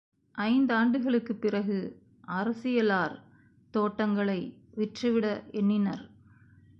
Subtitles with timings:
[0.37, 1.77] ஐந்தாண்டுகளுக்குப் பிறகு
[2.27, 3.15] அரசியலார்
[3.73, 4.39] தோட்டங்களை
[4.75, 5.43] விற்றுவிட
[5.51, 6.03] எண்ணினர்.